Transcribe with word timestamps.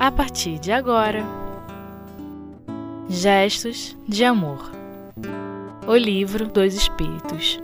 a 0.00 0.10
partir 0.10 0.58
de 0.58 0.72
agora. 0.72 1.22
Gestos 3.06 3.94
de 4.08 4.24
Amor 4.24 4.70
O 5.86 5.94
Livro 5.94 6.48
dos 6.48 6.72
Espíritos 6.72 7.60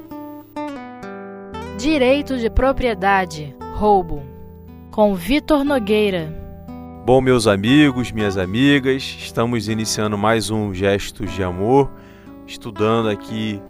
Direito 1.78 2.36
de 2.36 2.50
Propriedade 2.50 3.56
Roubo 3.76 4.22
com 4.90 5.14
Vitor 5.14 5.64
Nogueira. 5.64 6.30
Bom, 7.06 7.22
meus 7.22 7.46
amigos, 7.46 8.12
minhas 8.12 8.36
amigas, 8.36 9.16
estamos 9.18 9.66
iniciando 9.66 10.18
mais 10.18 10.50
um 10.50 10.74
Gestos 10.74 11.32
de 11.32 11.42
Amor, 11.42 11.90
estudando 12.46 13.08
aqui 13.08 13.62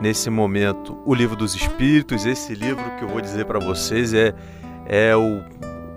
nesse 0.00 0.30
momento 0.30 0.96
o 1.04 1.12
Livro 1.12 1.34
dos 1.34 1.56
Espíritos. 1.56 2.24
Esse 2.24 2.54
livro 2.54 2.84
que 2.98 3.02
eu 3.02 3.08
vou 3.08 3.20
dizer 3.20 3.46
para 3.46 3.58
vocês 3.58 4.14
é, 4.14 4.32
é 4.86 5.16
o, 5.16 5.42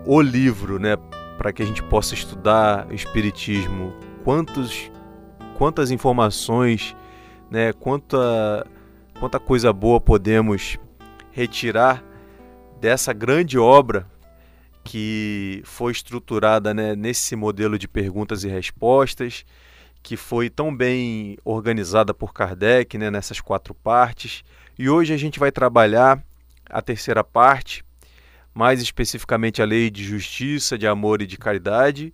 o 0.06 0.22
livro, 0.22 0.80
né, 0.80 0.96
para 1.38 1.52
que 1.52 1.62
a 1.62 1.66
gente 1.66 1.84
possa 1.84 2.14
estudar 2.14 2.92
Espiritismo. 2.92 3.94
Quantos, 4.24 4.92
quantas 5.58 5.92
informações, 5.92 6.96
né, 7.50 7.74
quanta, 7.74 8.66
quanta 9.20 9.40
coisa 9.40 9.72
boa 9.72 10.02
podemos 10.02 10.78
retirar 11.32 12.04
dessa 12.80 13.14
grande 13.14 13.58
obra 13.58 14.08
que 14.84 15.62
foi 15.66 15.92
estruturada 15.92 16.74
né, 16.74 16.96
nesse 16.96 17.36
modelo 17.36 17.78
de 17.78 17.88
perguntas 17.88 18.44
e 18.44 18.48
respostas, 18.48 19.44
que 20.04 20.16
foi 20.16 20.50
tão 20.50 20.76
bem 20.76 21.38
organizada 21.44 22.14
por 22.14 22.32
Kardec 22.32 22.96
né, 22.98 23.10
nessas 23.10 23.42
quatro 23.42 23.74
partes. 23.74 24.44
E 24.78 24.88
hoje 24.90 25.14
a 25.14 25.18
gente 25.18 25.40
vai 25.40 25.52
trabalhar 25.52 26.24
a 26.70 26.82
terceira 26.82 27.24
parte, 27.24 27.84
mais 28.56 28.82
especificamente 28.82 29.62
a 29.62 29.66
lei 29.66 29.92
de 29.92 30.02
justiça, 30.02 30.78
de 30.78 30.88
amor 30.88 31.22
e 31.22 31.28
de 31.28 31.38
caridade, 31.38 32.14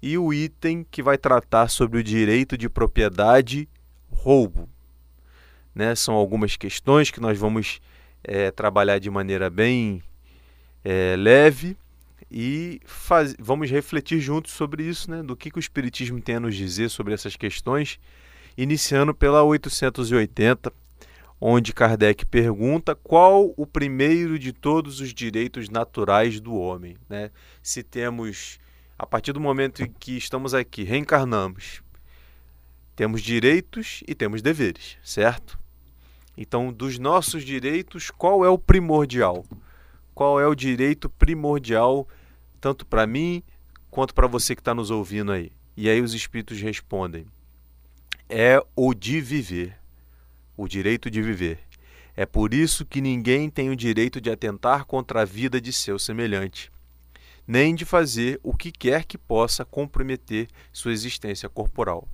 e 0.00 0.16
o 0.16 0.32
item 0.32 0.86
que 0.88 1.02
vai 1.02 1.18
tratar 1.18 1.68
sobre 1.68 1.98
o 1.98 2.04
direito 2.04 2.56
de 2.56 2.68
propriedade 2.68 3.68
roubo. 4.08 4.68
Né? 5.74 5.96
São 5.96 6.14
algumas 6.14 6.56
questões 6.56 7.10
que 7.10 7.20
nós 7.20 7.36
vamos 7.36 7.80
é, 8.22 8.52
trabalhar 8.52 9.00
de 9.00 9.10
maneira 9.10 9.50
bem 9.50 10.00
é, 10.84 11.16
leve 11.18 11.76
e 12.30 12.80
faz, 12.84 13.34
vamos 13.36 13.68
refletir 13.68 14.20
juntos 14.20 14.52
sobre 14.52 14.84
isso, 14.84 15.10
né? 15.10 15.24
do 15.24 15.36
que, 15.36 15.50
que 15.50 15.58
o 15.58 15.60
Espiritismo 15.60 16.20
tem 16.20 16.36
a 16.36 16.40
nos 16.40 16.54
dizer 16.54 16.88
sobre 16.88 17.12
essas 17.12 17.34
questões, 17.34 17.98
iniciando 18.56 19.12
pela 19.12 19.42
880, 19.42 20.72
onde 21.40 21.72
Kardec 21.72 22.26
pergunta 22.26 22.94
qual 22.94 23.54
o 23.56 23.66
primeiro 23.66 24.38
de 24.38 24.52
todos 24.52 25.00
os 25.00 25.14
direitos 25.14 25.70
naturais 25.70 26.38
do 26.38 26.54
homem. 26.54 26.98
Né? 27.08 27.30
Se 27.62 27.82
temos, 27.82 28.58
a 28.98 29.06
partir 29.06 29.32
do 29.32 29.40
momento 29.40 29.82
em 29.82 29.90
que 29.90 30.16
estamos 30.18 30.52
aqui, 30.52 30.82
reencarnamos, 30.82 31.82
temos 32.94 33.22
direitos 33.22 34.02
e 34.06 34.14
temos 34.14 34.42
deveres, 34.42 34.98
certo? 35.02 35.58
Então, 36.36 36.72
dos 36.72 36.98
nossos 36.98 37.44
direitos, 37.44 38.10
qual 38.10 38.44
é 38.44 38.48
o 38.48 38.58
primordial? 38.58 39.44
Qual 40.14 40.38
é 40.38 40.46
o 40.46 40.54
direito 40.54 41.08
primordial, 41.08 42.06
tanto 42.60 42.84
para 42.84 43.06
mim 43.06 43.42
quanto 43.90 44.14
para 44.14 44.26
você 44.26 44.54
que 44.54 44.60
está 44.60 44.74
nos 44.74 44.90
ouvindo 44.90 45.32
aí? 45.32 45.50
E 45.76 45.88
aí 45.88 46.02
os 46.02 46.12
espíritos 46.12 46.60
respondem: 46.60 47.26
é 48.28 48.62
o 48.76 48.92
de 48.92 49.20
viver, 49.20 49.79
o 50.60 50.68
direito 50.68 51.10
de 51.10 51.22
viver. 51.22 51.58
É 52.14 52.26
por 52.26 52.52
isso 52.52 52.84
que 52.84 53.00
ninguém 53.00 53.48
tem 53.48 53.70
o 53.70 53.76
direito 53.76 54.20
de 54.20 54.30
atentar 54.30 54.84
contra 54.84 55.22
a 55.22 55.24
vida 55.24 55.60
de 55.60 55.72
seu 55.72 55.98
semelhante, 55.98 56.70
nem 57.46 57.74
de 57.74 57.84
fazer 57.84 58.38
o 58.42 58.54
que 58.54 58.70
quer 58.70 59.04
que 59.04 59.16
possa 59.16 59.64
comprometer 59.64 60.48
sua 60.72 60.92
existência 60.92 61.48
corporal. 61.48 62.06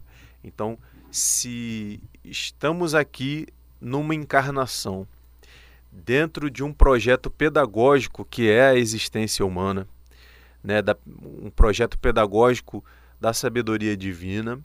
Então, 0.45 0.79
se 1.11 2.01
estamos 2.25 2.95
aqui 2.95 3.49
numa 3.81 4.15
encarnação, 4.15 5.09
dentro 5.91 6.51
de 6.51 6.63
um 6.63 6.73
projeto 6.73 7.31
pedagógico 7.31 8.25
que 8.25 8.49
é 8.49 8.69
a 8.69 8.77
existência 8.77 9.45
humana, 9.45 9.89
né, 10.63 10.83
da, 10.83 10.97
um 11.23 11.51
projeto 11.51 11.99
pedagógico 11.99 12.85
da 13.21 13.33
sabedoria 13.33 13.97
divina. 13.97 14.61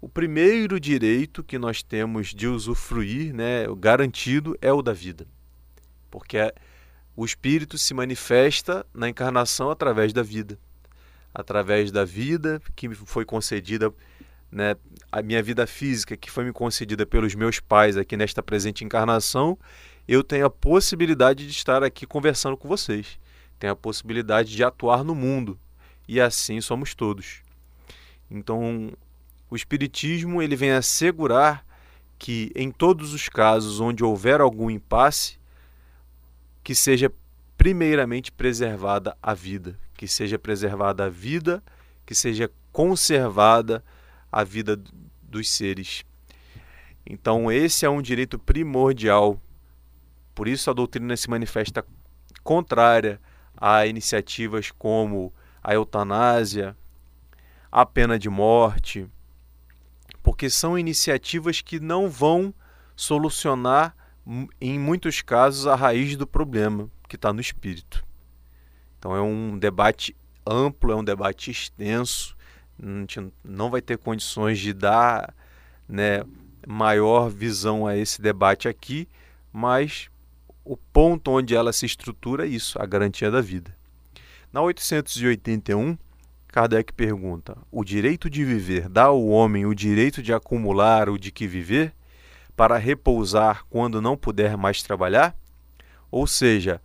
O 0.00 0.08
primeiro 0.08 0.80
direito 0.80 1.44
que 1.44 1.58
nós 1.58 1.82
temos 1.82 2.28
de 2.28 2.48
usufruir, 2.48 3.34
né, 3.34 3.66
garantido, 3.78 4.56
é 4.62 4.72
o 4.72 4.80
da 4.80 4.94
vida. 4.94 5.26
Porque 6.10 6.38
o 7.14 7.24
espírito 7.24 7.76
se 7.76 7.92
manifesta 7.92 8.86
na 8.94 9.10
encarnação 9.10 9.70
através 9.70 10.12
da 10.12 10.22
vida. 10.22 10.58
Através 11.34 11.92
da 11.92 12.02
vida 12.02 12.62
que 12.74 12.88
me 12.88 12.94
foi 12.94 13.26
concedida 13.26 13.92
né, 14.50 14.74
a 15.12 15.20
minha 15.20 15.42
vida 15.42 15.66
física 15.66 16.16
que 16.16 16.30
foi 16.30 16.44
me 16.44 16.52
concedida 16.52 17.04
pelos 17.04 17.34
meus 17.34 17.60
pais 17.60 17.96
aqui 17.98 18.16
nesta 18.16 18.42
presente 18.42 18.84
encarnação, 18.84 19.58
eu 20.08 20.24
tenho 20.24 20.46
a 20.46 20.50
possibilidade 20.50 21.46
de 21.46 21.52
estar 21.52 21.84
aqui 21.84 22.06
conversando 22.06 22.56
com 22.56 22.66
vocês. 22.66 23.18
Tenho 23.58 23.74
a 23.74 23.76
possibilidade 23.76 24.56
de 24.56 24.64
atuar 24.64 25.04
no 25.04 25.14
mundo. 25.14 25.58
E 26.08 26.18
assim 26.18 26.58
somos 26.62 26.94
todos. 26.94 27.42
Então, 28.30 28.90
o 29.50 29.56
espiritismo 29.56 30.40
ele 30.40 30.54
vem 30.54 30.70
assegurar 30.70 31.66
que 32.18 32.52
em 32.54 32.70
todos 32.70 33.12
os 33.12 33.28
casos 33.28 33.80
onde 33.80 34.04
houver 34.04 34.40
algum 34.40 34.70
impasse, 34.70 35.38
que 36.62 36.74
seja 36.74 37.12
primeiramente 37.56 38.30
preservada 38.30 39.16
a 39.22 39.34
vida, 39.34 39.78
que 39.94 40.06
seja 40.06 40.38
preservada 40.38 41.06
a 41.06 41.08
vida, 41.08 41.62
que 42.06 42.14
seja 42.14 42.50
conservada 42.70 43.84
a 44.30 44.44
vida 44.44 44.80
dos 45.22 45.50
seres. 45.50 46.04
Então, 47.04 47.50
esse 47.50 47.84
é 47.84 47.90
um 47.90 48.00
direito 48.00 48.38
primordial. 48.38 49.40
Por 50.34 50.46
isso, 50.46 50.70
a 50.70 50.72
doutrina 50.72 51.16
se 51.16 51.28
manifesta 51.28 51.84
contrária 52.44 53.20
a 53.56 53.86
iniciativas 53.86 54.70
como 54.70 55.32
a 55.62 55.74
eutanásia, 55.74 56.76
a 57.70 57.84
pena 57.84 58.18
de 58.18 58.28
morte, 58.28 59.08
porque 60.22 60.50
são 60.50 60.78
iniciativas 60.78 61.60
que 61.60 61.80
não 61.80 62.08
vão 62.08 62.54
solucionar, 62.94 63.96
em 64.60 64.78
muitos 64.78 65.22
casos, 65.22 65.66
a 65.66 65.74
raiz 65.74 66.16
do 66.16 66.26
problema 66.26 66.90
que 67.08 67.16
está 67.16 67.32
no 67.32 67.40
espírito. 67.40 68.04
Então, 68.98 69.16
é 69.16 69.20
um 69.20 69.58
debate 69.58 70.14
amplo, 70.46 70.92
é 70.92 70.96
um 70.96 71.04
debate 71.04 71.50
extenso 71.50 72.36
a 72.82 73.00
gente 73.00 73.32
não 73.44 73.70
vai 73.70 73.82
ter 73.82 73.98
condições 73.98 74.58
de 74.58 74.72
dar 74.72 75.34
né, 75.88 76.24
maior 76.66 77.28
visão 77.28 77.86
a 77.86 77.96
esse 77.96 78.22
debate 78.22 78.68
aqui, 78.68 79.06
mas 79.52 80.08
o 80.64 80.76
ponto 80.76 81.30
onde 81.30 81.54
ela 81.54 81.72
se 81.72 81.84
estrutura 81.84 82.46
é 82.46 82.48
isso, 82.48 82.80
a 82.80 82.86
garantia 82.86 83.30
da 83.30 83.40
vida. 83.40 83.76
Na 84.52 84.62
881, 84.62 85.98
Kardec 86.50 86.92
pergunta: 86.92 87.56
o 87.70 87.84
direito 87.84 88.28
de 88.28 88.44
viver 88.44 88.88
dá 88.88 89.04
ao 89.04 89.26
homem 89.28 89.66
o 89.66 89.74
direito 89.74 90.22
de 90.22 90.32
acumular 90.32 91.08
o 91.08 91.18
de 91.18 91.30
que 91.30 91.46
viver, 91.46 91.94
para 92.56 92.76
repousar 92.76 93.64
quando 93.70 94.02
não 94.02 94.16
puder 94.16 94.56
mais 94.56 94.82
trabalhar? 94.82 95.34
Ou 96.10 96.26
seja, 96.26 96.80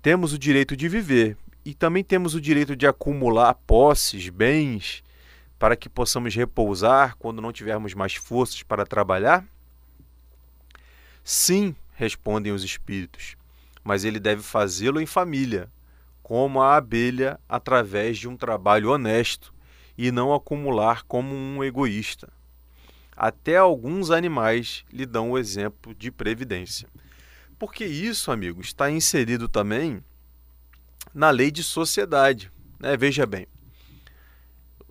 temos 0.00 0.32
o 0.32 0.38
direito 0.38 0.76
de 0.76 0.88
viver 0.88 1.36
e 1.64 1.74
também 1.74 2.04
temos 2.04 2.34
o 2.34 2.40
direito 2.40 2.76
de 2.76 2.86
acumular 2.86 3.52
posses, 3.54 4.28
bens, 4.28 5.02
para 5.58 5.76
que 5.76 5.88
possamos 5.88 6.34
repousar 6.34 7.16
quando 7.18 7.42
não 7.42 7.52
tivermos 7.52 7.94
mais 7.94 8.14
forças 8.14 8.62
para 8.62 8.86
trabalhar? 8.86 9.44
Sim, 11.24 11.74
respondem 11.94 12.52
os 12.52 12.62
espíritos, 12.62 13.36
mas 13.82 14.04
ele 14.04 14.20
deve 14.20 14.42
fazê-lo 14.42 15.00
em 15.00 15.06
família, 15.06 15.68
como 16.28 16.60
a 16.60 16.76
abelha 16.76 17.40
através 17.48 18.18
de 18.18 18.28
um 18.28 18.36
trabalho 18.36 18.90
honesto 18.90 19.50
e 19.96 20.12
não 20.12 20.34
acumular 20.34 21.02
como 21.04 21.34
um 21.34 21.64
egoísta. 21.64 22.30
Até 23.16 23.56
alguns 23.56 24.10
animais 24.10 24.84
lhe 24.92 25.06
dão 25.06 25.30
o 25.30 25.38
exemplo 25.38 25.94
de 25.94 26.10
previdência. 26.10 26.86
Porque 27.58 27.86
isso, 27.86 28.30
amigos, 28.30 28.66
está 28.66 28.90
inserido 28.90 29.48
também 29.48 30.04
na 31.14 31.30
lei 31.30 31.50
de 31.50 31.64
sociedade. 31.64 32.52
Né? 32.78 32.94
Veja 32.94 33.24
bem, 33.24 33.46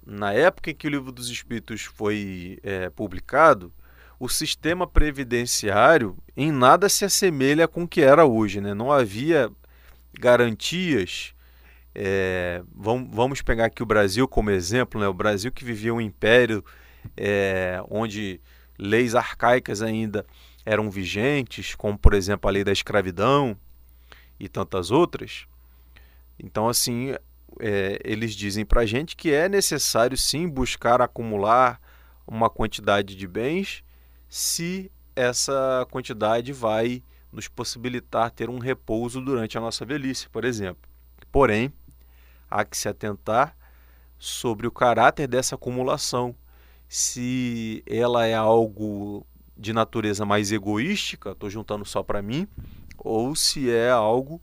na 0.04 0.34
época 0.34 0.72
em 0.72 0.76
que 0.76 0.88
o 0.88 0.90
Livro 0.90 1.12
dos 1.12 1.30
Espíritos 1.30 1.84
foi 1.84 2.58
é, 2.64 2.90
publicado, 2.90 3.72
o 4.20 4.28
sistema 4.28 4.88
previdenciário 4.88 6.18
em 6.36 6.52
nada 6.52 6.90
se 6.90 7.06
assemelha 7.06 7.68
com 7.68 7.84
o 7.84 7.88
que 7.88 8.02
era 8.02 8.26
hoje. 8.26 8.60
Né? 8.60 8.74
Não 8.74 8.92
havia 8.92 9.52
garantias. 10.20 11.34
É, 11.94 12.62
vamos, 12.76 13.10
vamos 13.14 13.42
pegar 13.42 13.66
aqui 13.66 13.82
o 13.82 13.86
Brasil 13.86 14.28
como 14.28 14.52
exemplo, 14.52 15.00
né? 15.02 15.08
o 15.08 15.14
Brasil 15.14 15.52
que 15.52 15.66
vivia 15.66 15.94
um 15.94 16.02
império 16.02 16.64
é, 17.16 17.82
onde 17.90 18.40
leis 18.78 19.16
arcaicas 19.16 19.82
ainda 19.82 20.26
eram 20.66 20.92
vigentes, 20.92 21.74
como 21.76 21.98
por 21.98 22.14
exemplo 22.14 22.48
a 22.48 22.52
lei 22.52 22.64
da 22.64 22.72
escravidão 22.72 23.58
e 24.40 24.48
tantas 24.48 24.92
outras. 24.92 25.48
Então, 26.38 26.68
assim, 26.68 27.16
é, 27.60 28.00
eles 28.04 28.36
dizem 28.36 28.66
para 28.66 28.82
a 28.82 28.86
gente 28.86 29.16
que 29.16 29.32
é 29.32 29.50
necessário 29.50 30.18
sim 30.18 30.48
buscar 30.48 31.02
acumular 31.02 31.82
uma 32.28 32.50
quantidade 32.50 33.16
de 33.16 33.28
bens 33.28 33.84
se 34.30 34.92
essa 35.16 35.88
quantidade 35.90 36.54
vai 36.54 37.02
nos 37.32 37.48
possibilitar 37.48 38.32
ter 38.32 38.50
um 38.50 38.58
repouso 38.58 39.22
durante 39.22 39.58
a 39.58 39.62
nossa 39.62 39.86
velhice, 39.86 40.30
por 40.30 40.46
exemplo. 40.46 40.90
Porém, 41.32 41.72
há 42.50 42.64
que 42.64 42.78
se 42.78 42.88
atentar 42.88 43.56
sobre 44.18 44.66
o 44.68 44.72
caráter 44.72 45.28
dessa 45.28 45.56
acumulação. 45.56 46.36
Se 46.88 47.84
ela 47.86 48.26
é 48.26 48.34
algo 48.34 49.26
de 49.56 49.74
natureza 49.74 50.26
mais 50.26 50.52
egoística, 50.52 51.32
estou 51.32 51.50
juntando 51.50 51.86
só 51.86 52.02
para 52.02 52.22
mim, 52.22 52.48
ou 52.98 53.36
se 53.36 53.70
é 53.70 53.90
algo 53.90 54.42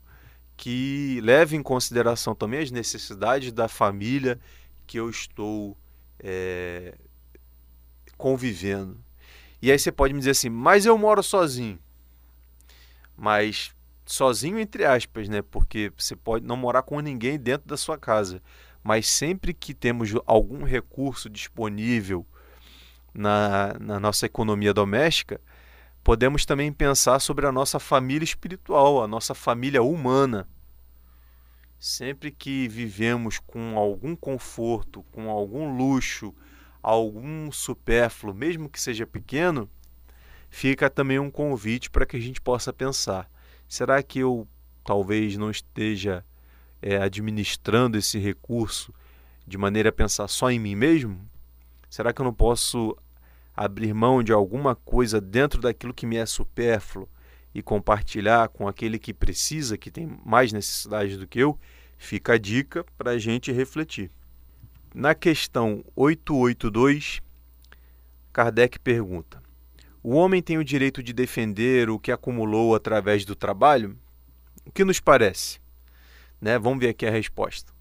que 0.55 1.19
leve 1.21 1.55
em 1.55 1.63
consideração 1.63 2.33
também 2.35 2.61
as 2.61 2.71
necessidades 2.71 3.51
da 3.51 3.67
família 3.67 4.39
que 4.87 4.97
eu 4.97 5.09
estou 5.09 5.75
é, 6.19 6.95
convivendo. 8.17 8.97
E 9.61 9.71
aí 9.71 9.79
você 9.79 9.91
pode 9.91 10.13
me 10.13 10.19
dizer 10.19 10.31
assim, 10.31 10.49
mas 10.49 10.85
eu 10.85 10.97
moro 10.97 11.23
sozinho. 11.23 11.79
Mas 13.17 13.73
sozinho 14.05 14.59
entre 14.59 14.85
aspas, 14.85 15.27
né? 15.27 15.41
Porque 15.41 15.91
você 15.97 16.15
pode 16.15 16.45
não 16.45 16.55
morar 16.55 16.83
com 16.83 16.99
ninguém 16.99 17.37
dentro 17.37 17.67
da 17.67 17.77
sua 17.77 17.97
casa, 17.97 18.41
mas 18.83 19.09
sempre 19.09 19.53
que 19.53 19.73
temos 19.73 20.11
algum 20.25 20.63
recurso 20.63 21.29
disponível 21.29 22.25
na, 23.13 23.75
na 23.79 23.99
nossa 23.99 24.25
economia 24.25 24.73
doméstica, 24.73 25.41
podemos 26.03 26.45
também 26.45 26.71
pensar 26.71 27.19
sobre 27.19 27.47
a 27.47 27.51
nossa 27.51 27.79
família 27.79 28.23
espiritual, 28.23 29.01
a 29.03 29.07
nossa 29.07 29.33
família 29.33 29.81
humana. 29.81 30.47
Sempre 31.79 32.31
que 32.31 32.67
vivemos 32.67 33.39
com 33.39 33.77
algum 33.77 34.15
conforto, 34.15 35.03
com 35.11 35.29
algum 35.29 35.75
luxo, 35.75 36.33
algum 36.81 37.51
supérfluo, 37.51 38.33
mesmo 38.33 38.69
que 38.69 38.79
seja 38.79 39.07
pequeno, 39.07 39.69
fica 40.55 40.89
também 40.89 41.19
um 41.19 41.29
convite 41.29 41.89
para 41.89 42.05
que 42.05 42.15
a 42.15 42.19
gente 42.19 42.39
possa 42.39 42.71
pensar: 42.71 43.29
será 43.67 44.01
que 44.01 44.19
eu 44.19 44.47
talvez 44.85 45.35
não 45.35 45.51
esteja 45.51 46.23
é, 46.81 46.95
administrando 46.95 47.97
esse 47.97 48.17
recurso 48.17 48.93
de 49.45 49.57
maneira 49.57 49.89
a 49.89 49.91
pensar 49.91 50.29
só 50.29 50.49
em 50.49 50.57
mim 50.57 50.73
mesmo? 50.73 51.19
Será 51.89 52.13
que 52.13 52.21
eu 52.21 52.23
não 52.23 52.33
posso 52.33 52.97
abrir 53.53 53.93
mão 53.93 54.23
de 54.23 54.31
alguma 54.31 54.75
coisa 54.75 55.19
dentro 55.19 55.59
daquilo 55.59 55.93
que 55.93 56.05
me 56.05 56.15
é 56.15 56.25
supérfluo 56.25 57.09
e 57.53 57.61
compartilhar 57.61 58.47
com 58.47 58.65
aquele 58.65 58.97
que 58.97 59.13
precisa, 59.13 59.77
que 59.77 59.91
tem 59.91 60.17
mais 60.25 60.53
necessidade 60.53 61.17
do 61.17 61.27
que 61.27 61.39
eu? 61.39 61.59
Fica 61.97 62.33
a 62.33 62.37
dica 62.37 62.85
para 62.97 63.11
a 63.11 63.17
gente 63.17 63.51
refletir. 63.51 64.09
Na 64.93 65.13
questão 65.13 65.83
882, 65.97 67.21
Kardec 68.31 68.79
pergunta: 68.79 69.44
O 70.07 70.13
homem 70.17 70.39
tem 70.39 70.59
o 70.59 70.63
direito 70.63 71.01
de 71.01 71.11
defender 71.11 71.89
o 71.89 71.97
que 71.97 72.11
acumulou 72.11 72.75
através 72.75 73.25
do 73.25 73.35
trabalho? 73.35 73.97
O 74.63 74.71
que 74.71 74.83
nos 74.85 74.99
parece? 74.99 75.59
Né? 76.39 76.59
Vamos 76.59 76.77
ver 76.77 76.89
aqui 76.89 77.07
a 77.07 77.09
resposta. 77.09 77.73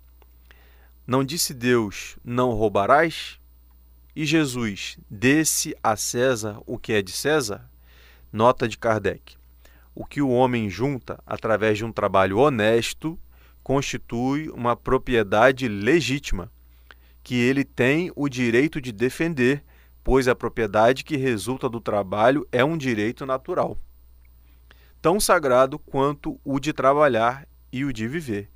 Não 1.06 1.22
disse 1.22 1.52
Deus: 1.52 2.16
Não 2.24 2.52
roubarás? 2.52 3.38
E 4.16 4.24
Jesus: 4.24 4.96
Desse 5.10 5.76
a 5.82 5.96
César 5.96 6.62
o 6.64 6.78
que 6.78 6.94
é 6.94 7.02
de 7.02 7.12
César? 7.12 7.70
Nota 8.32 8.66
de 8.66 8.78
Kardec. 8.78 9.36
O 9.94 10.06
que 10.06 10.22
o 10.22 10.30
homem 10.30 10.70
junta 10.70 11.22
através 11.26 11.76
de 11.76 11.84
um 11.84 11.92
trabalho 11.92 12.38
honesto 12.38 13.18
constitui 13.62 14.48
uma 14.48 14.74
propriedade 14.74 15.68
legítima 15.68 16.50
que 17.22 17.34
ele 17.34 17.64
tem 17.64 18.10
o 18.16 18.30
direito 18.30 18.80
de 18.80 18.92
defender, 18.92 19.62
pois 20.04 20.28
a 20.28 20.34
propriedade 20.34 21.02
que 21.02 21.16
resulta 21.16 21.66
do 21.66 21.80
trabalho 21.80 22.46
é 22.52 22.62
um 22.62 22.76
direito 22.76 23.24
natural, 23.24 23.78
tão 25.00 25.18
sagrado 25.18 25.78
quanto 25.78 26.38
o 26.44 26.60
de 26.60 26.74
trabalhar 26.74 27.48
e 27.72 27.86
o 27.86 27.92
de 27.92 28.06
viver. 28.06 28.50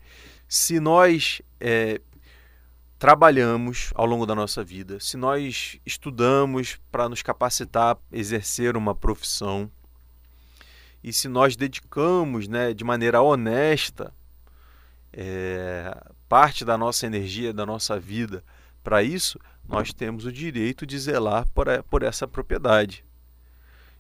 Se 0.46 0.78
nós 0.78 1.40
é, 1.58 2.00
trabalhamos 2.98 3.90
ao 3.94 4.04
longo 4.04 4.26
da 4.26 4.34
nossa 4.34 4.62
vida, 4.62 5.00
se 5.00 5.16
nós 5.16 5.80
estudamos 5.86 6.78
para 6.92 7.08
nos 7.08 7.22
capacitar 7.22 7.96
a 7.96 8.16
exercer 8.16 8.76
uma 8.76 8.94
profissão, 8.94 9.70
e 11.02 11.12
se 11.12 11.28
nós 11.28 11.56
dedicamos 11.56 12.46
né, 12.46 12.74
de 12.74 12.84
maneira 12.84 13.22
honesta 13.22 14.12
é, 15.12 15.96
parte 16.28 16.64
da 16.64 16.76
nossa 16.76 17.06
energia, 17.06 17.52
da 17.52 17.64
nossa 17.64 17.98
vida 17.98 18.44
para 18.82 19.02
isso, 19.02 19.38
nós 19.68 19.92
temos 19.92 20.24
o 20.24 20.32
direito 20.32 20.86
de 20.86 20.98
zelar 20.98 21.46
por, 21.50 21.66
por 21.84 22.02
essa 22.02 22.26
propriedade. 22.26 23.04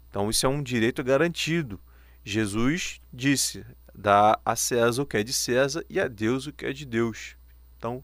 Então, 0.08 0.30
isso 0.30 0.46
é 0.46 0.48
um 0.48 0.62
direito 0.62 1.04
garantido. 1.04 1.78
Jesus 2.24 3.00
disse: 3.12 3.64
dá 3.94 4.38
a 4.44 4.56
César 4.56 5.02
o 5.02 5.06
que 5.06 5.18
é 5.18 5.22
de 5.22 5.32
César 5.32 5.84
e 5.88 6.00
a 6.00 6.08
Deus 6.08 6.46
o 6.46 6.52
que 6.52 6.64
é 6.64 6.72
de 6.72 6.86
Deus. 6.86 7.36
Então, 7.76 8.02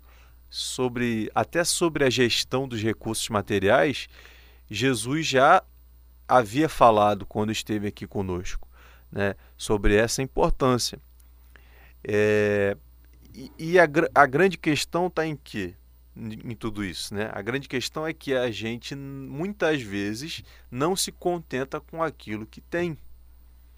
sobre 0.51 1.31
até 1.35 1.65
sobre 1.65 2.05
a 2.05 2.11
gestão 2.11 2.69
dos 2.69 2.83
recursos 2.83 3.29
materiais, 3.29 4.09
Jesus 4.71 5.27
já 5.27 5.63
havia 6.29 6.69
falado 6.69 7.27
quando 7.27 7.51
esteve 7.51 7.89
aqui 7.89 8.07
conosco, 8.07 8.69
né, 9.11 9.35
sobre 9.57 9.95
essa 9.97 10.23
importância. 10.23 11.01
É, 12.03 12.77
e, 13.35 13.51
e 13.59 13.79
a, 13.79 13.89
a 14.15 14.27
grande 14.27 14.59
questão 14.59 15.07
está 15.07 15.27
em 15.27 15.37
que? 15.37 15.75
Em 16.17 16.55
tudo 16.55 16.85
isso, 16.85 17.13
né? 17.13 17.31
A 17.33 17.43
grande 17.43 17.69
questão 17.69 18.07
é 18.07 18.13
que 18.13 18.35
a 18.35 18.51
gente 18.51 18.95
muitas 18.95 19.83
vezes 19.83 20.43
não 20.71 20.95
se 20.95 21.11
contenta 21.11 21.81
com 21.81 22.03
aquilo 22.03 22.47
que 22.47 22.61
tem. 22.61 22.97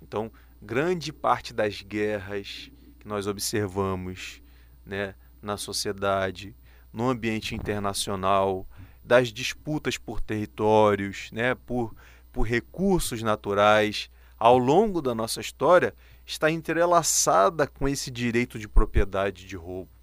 Então, 0.02 0.30
grande 0.60 1.12
parte 1.12 1.54
das 1.54 1.80
guerras 1.80 2.70
que 2.98 3.08
nós 3.08 3.26
observamos, 3.26 4.42
né, 4.84 5.14
na 5.40 5.56
sociedade, 5.56 6.54
no 6.92 7.08
ambiente 7.08 7.54
internacional, 7.54 8.66
das 9.02 9.32
disputas 9.32 9.96
por 9.96 10.20
territórios, 10.20 11.30
né, 11.32 11.54
por, 11.54 11.94
por 12.32 12.42
recursos 12.42 13.22
naturais, 13.22 14.10
ao 14.38 14.58
longo 14.58 15.00
da 15.00 15.14
nossa 15.14 15.40
história, 15.40 15.94
está 16.26 16.50
entrelaçada 16.50 17.66
com 17.66 17.88
esse 17.88 18.10
direito 18.10 18.58
de 18.58 18.68
propriedade 18.68 19.46
de 19.46 19.56
roubo. 19.56 19.95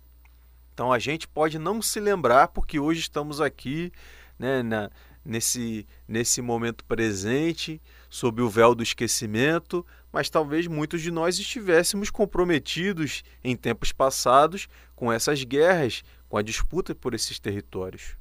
Então 0.74 0.92
a 0.92 0.98
gente 0.98 1.28
pode 1.28 1.60
não 1.60 1.82
se 1.82 2.00
lembrar, 2.00 2.48
porque 2.48 2.80
hoje 2.80 3.02
estamos 3.02 3.40
aqui 3.40 3.92
né, 4.40 4.64
na, 4.64 4.90
nesse, 5.24 5.88
nesse 6.08 6.42
momento 6.42 6.84
presente, 6.84 7.80
sob 8.10 8.42
o 8.42 8.50
véu 8.50 8.74
do 8.74 8.82
esquecimento, 8.82 9.86
mas 10.12 10.30
talvez 10.30 10.66
muitos 10.66 11.02
de 11.02 11.12
nós 11.12 11.38
estivéssemos 11.38 12.10
comprometidos 12.10 13.24
em 13.44 13.56
tempos 13.56 13.92
passados 13.92 14.68
com 14.96 15.12
essas 15.12 15.44
guerras, 15.44 16.04
com 16.28 16.38
a 16.38 16.42
disputa 16.42 16.96
por 16.96 17.14
esses 17.14 17.40
territórios. 17.40 18.18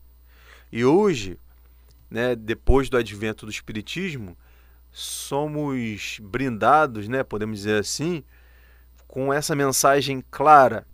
E 0.70 0.84
hoje, 0.84 1.38
né, 2.10 2.36
depois 2.36 2.90
do 2.90 2.98
advento 2.98 3.46
do 3.46 3.52
Espiritismo, 3.52 4.36
somos 4.90 6.18
brindados, 6.20 7.08
né, 7.08 7.22
podemos 7.22 7.58
dizer 7.58 7.80
assim, 7.80 8.22
com 9.08 9.32
essa 9.32 9.54
mensagem 9.54 10.22
clara 10.30 10.86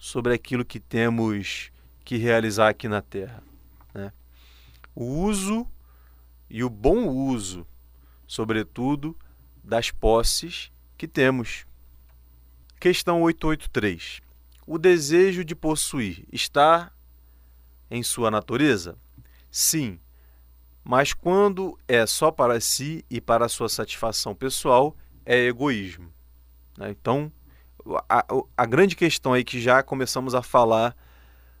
sobre 0.00 0.32
aquilo 0.32 0.64
que 0.64 0.80
temos 0.80 1.70
que 2.02 2.16
realizar 2.16 2.70
aqui 2.70 2.88
na 2.88 3.02
Terra. 3.02 3.42
Né? 3.92 4.10
O 4.94 5.04
uso 5.04 5.68
e 6.48 6.64
o 6.64 6.70
bom 6.70 7.06
uso, 7.06 7.66
sobretudo, 8.26 9.14
das 9.62 9.90
posses 9.90 10.72
que 10.96 11.06
temos. 11.06 11.66
Questão 12.80 13.20
883. 13.20 14.22
O 14.66 14.78
desejo 14.78 15.44
de 15.44 15.54
possuir 15.54 16.24
está 16.32 16.90
em 17.90 18.02
sua 18.02 18.30
natureza? 18.30 18.96
Sim, 19.50 20.00
mas 20.82 21.12
quando 21.12 21.78
é 21.86 22.06
só 22.06 22.30
para 22.30 22.58
si 22.58 23.04
e 23.10 23.20
para 23.20 23.50
sua 23.50 23.68
satisfação 23.68 24.34
pessoal, 24.34 24.96
é 25.26 25.36
egoísmo. 25.44 26.10
Né? 26.78 26.90
Então, 26.90 27.30
a, 28.08 28.24
a 28.56 28.66
grande 28.66 28.96
questão 28.96 29.32
aí 29.32 29.44
que 29.44 29.60
já 29.60 29.82
começamos 29.82 30.34
a 30.34 30.42
falar 30.42 30.96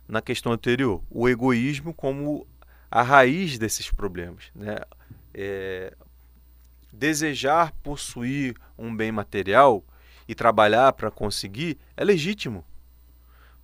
na 0.08 0.20
questão 0.20 0.52
anterior, 0.52 1.02
o 1.10 1.28
egoísmo 1.28 1.94
como 1.94 2.46
a 2.90 3.02
raiz 3.02 3.58
desses 3.58 3.90
problemas. 3.90 4.44
Né? 4.54 4.76
É, 5.32 5.94
desejar 6.92 7.72
possuir 7.82 8.56
um 8.76 8.94
bem 8.94 9.12
material 9.12 9.84
e 10.26 10.34
trabalhar 10.34 10.92
para 10.92 11.10
conseguir 11.10 11.78
é 11.96 12.04
legítimo, 12.04 12.64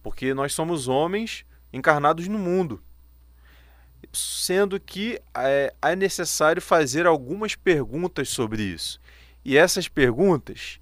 porque 0.02 0.32
nós 0.32 0.54
somos 0.54 0.88
homens 0.88 1.44
encarnados 1.72 2.28
no 2.28 2.38
mundo, 2.38 2.82
sendo 4.12 4.78
que 4.78 5.20
é, 5.34 5.74
é 5.82 5.96
necessário 5.96 6.62
fazer 6.62 7.06
algumas 7.06 7.54
perguntas 7.54 8.28
sobre 8.28 8.62
isso. 8.62 9.00
E 9.44 9.56
essas 9.56 9.88
perguntas 9.88 10.80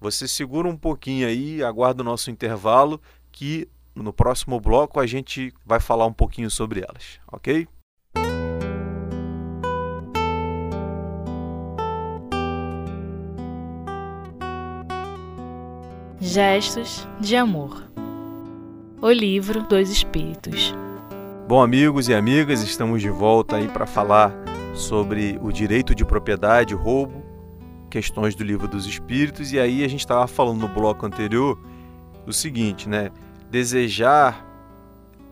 você 0.00 0.26
segura 0.26 0.66
um 0.66 0.76
pouquinho 0.76 1.26
aí, 1.26 1.62
aguarda 1.62 2.02
o 2.02 2.04
nosso 2.04 2.30
intervalo, 2.30 3.00
que 3.30 3.68
no 3.94 4.12
próximo 4.12 4.58
bloco 4.58 4.98
a 4.98 5.06
gente 5.06 5.52
vai 5.64 5.78
falar 5.78 6.06
um 6.06 6.12
pouquinho 6.12 6.50
sobre 6.50 6.80
elas, 6.80 7.20
ok? 7.30 7.68
Gestos 16.18 17.08
de 17.18 17.34
Amor 17.34 17.82
O 19.00 19.10
Livro 19.10 19.62
dos 19.62 19.90
Espíritos 19.90 20.74
Bom, 21.48 21.60
amigos 21.60 22.08
e 22.08 22.14
amigas, 22.14 22.62
estamos 22.62 23.02
de 23.02 23.10
volta 23.10 23.56
aí 23.56 23.66
para 23.66 23.84
falar 23.84 24.32
sobre 24.72 25.36
o 25.42 25.50
direito 25.50 25.94
de 25.96 26.04
propriedade, 26.04 26.74
roubo, 26.74 27.19
questões 27.90 28.34
do 28.34 28.44
Livro 28.44 28.68
dos 28.68 28.86
Espíritos, 28.86 29.52
e 29.52 29.58
aí 29.58 29.84
a 29.84 29.88
gente 29.88 30.00
estava 30.00 30.26
falando 30.26 30.60
no 30.60 30.68
bloco 30.68 31.04
anterior 31.04 31.58
o 32.26 32.32
seguinte, 32.32 32.88
né? 32.88 33.10
Desejar 33.50 34.46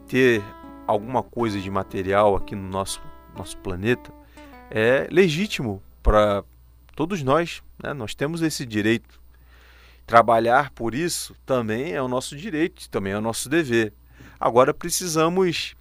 ter 0.09 0.43
alguma 0.87 1.23
coisa 1.23 1.61
de 1.61 1.71
material 1.71 2.35
aqui 2.35 2.55
no 2.55 2.69
nosso, 2.69 3.01
nosso 3.37 3.57
planeta 3.59 4.13
é 4.71 5.07
legítimo 5.11 5.83
para 6.03 6.43
todos 6.97 7.23
nós, 7.23 7.63
né? 7.83 7.95
Nós 7.95 8.15
temos 8.15 8.43
esse 8.43 8.67
direito 8.67 9.19
Trabalhar 10.09 10.71
por 10.71 10.95
isso 10.95 11.37
também 11.45 11.93
é 11.93 12.01
o 12.01 12.09
nosso 12.09 12.35
direito, 12.35 12.89
também 12.89 13.13
é 13.13 13.19
o 13.19 13.21
nosso 13.21 13.47
dever. 13.47 13.93
Agora 14.41 14.73
precisamos 14.73 15.77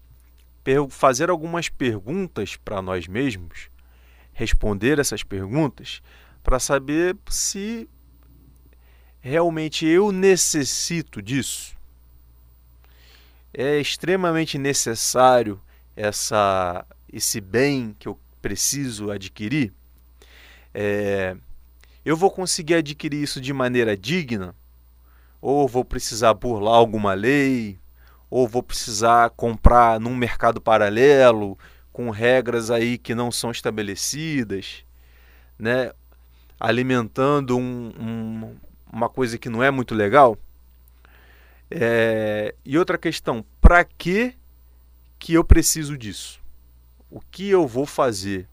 fazer 0.90 1.30
algumas 1.30 1.70
perguntas 1.70 2.58
para 2.58 2.82
nós 2.82 3.08
mesmos, 3.08 3.70
responder 4.34 5.00
essas 5.00 5.24
perguntas, 5.24 6.02
para 6.48 6.62
saber 6.62 7.18
se 7.30 7.90
realmente 9.20 9.86
eu 9.86 10.14
necessito 10.14 11.22
disso. 11.22 11.76
É 13.54 13.82
extremamente 13.82 14.58
necessário 14.58 15.60
essa, 15.94 16.86
esse 17.12 17.42
bem 17.42 17.94
que 18.00 18.08
eu 18.08 18.18
preciso 18.42 19.12
adquirir. 19.12 19.74
É, 20.74 21.36
eu 22.06 22.16
vou 22.16 22.32
conseguir 22.32 22.76
adquirir 22.76 23.22
isso 23.22 23.42
de 23.42 23.52
maneira 23.52 23.98
digna? 23.98 24.56
Ou 25.42 25.68
vou 25.68 25.84
precisar 25.84 26.34
burlar 26.34 26.76
alguma 26.76 27.14
lei? 27.14 27.78
Ou 28.30 28.48
vou 28.48 28.64
precisar 28.64 29.32
comprar 29.32 30.00
num 30.00 30.16
mercado 30.16 30.62
paralelo 30.62 31.60
com 31.92 32.10
regras 32.10 32.72
aí 32.72 32.98
que 32.98 33.14
não 33.14 33.34
são 33.34 33.52
estabelecidas, 33.52 34.86
né? 35.60 35.92
Alimentando 36.60 37.58
um, 37.58 37.92
um, 38.00 38.56
uma 38.92 39.10
coisa 39.10 39.38
que 39.38 39.50
não 39.50 39.64
é 39.64 39.70
muito 39.72 39.94
legal? 39.94 40.38
É... 41.70 42.56
E 42.66 42.78
outra 42.78 42.98
questão, 42.98 43.46
para 43.62 43.84
que 43.84 44.34
que 45.20 45.34
eu 45.34 45.44
preciso 45.44 45.98
disso? 45.98 46.40
O 47.10 47.20
que 47.20 47.50
eu 47.50 47.68
vou 47.68 47.86
fazer 47.86 48.48